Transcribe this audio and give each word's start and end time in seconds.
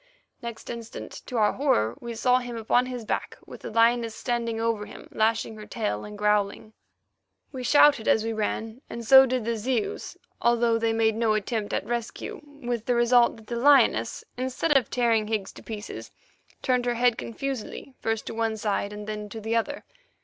Next 0.41 0.71
instant, 0.71 1.21
to 1.27 1.37
our 1.37 1.53
horror, 1.53 1.95
we 1.99 2.15
saw 2.15 2.39
him 2.39 2.57
upon 2.57 2.87
his 2.87 3.05
back, 3.05 3.37
with 3.45 3.61
the 3.61 3.69
lioness 3.69 4.15
standing 4.15 4.59
over 4.59 4.87
him, 4.87 5.07
lashing 5.11 5.53
her 5.57 5.67
tail, 5.67 6.03
and 6.03 6.17
growling. 6.17 6.73
We 7.51 7.61
shouted 7.63 8.07
as 8.07 8.23
we 8.23 8.33
ran, 8.33 8.81
and 8.89 9.05
so 9.05 9.27
did 9.27 9.45
the 9.45 9.55
Zeus, 9.55 10.17
although 10.41 10.79
they 10.79 10.91
made 10.91 11.15
no 11.15 11.35
attempt 11.35 11.71
at 11.71 11.85
rescue, 11.85 12.41
with 12.63 12.87
the 12.87 12.95
result 12.95 13.37
that 13.37 13.45
the 13.45 13.57
lioness, 13.57 14.23
instead 14.37 14.75
of 14.75 14.89
tearing 14.89 15.27
Higgs 15.27 15.51
to 15.51 15.61
pieces, 15.61 16.09
turned 16.63 16.87
her 16.87 16.95
head 16.95 17.15
confusedly 17.15 17.93
first 17.99 18.25
to 18.25 18.33
one 18.33 18.57
side 18.57 18.91
and 18.91 19.05
then 19.05 19.29
to 19.29 19.39
the 19.39 19.55
other. 19.55 19.83